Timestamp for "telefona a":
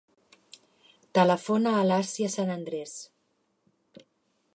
1.17-1.83